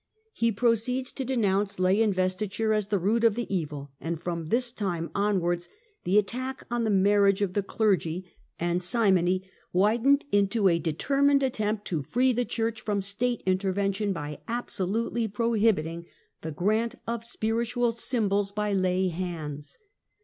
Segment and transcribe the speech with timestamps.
[0.33, 4.71] He proceeds to denounce lay investiture as the root of the evil, and from this
[4.71, 5.69] time onwards
[6.05, 8.25] the attack on the marriage of the clergy
[8.59, 14.39] and simony widened into a determined attempt to free the Church from State intervention by
[14.47, 16.07] absolutely prohibiting
[16.41, 19.77] the grant of spiritual symbols by lay hands.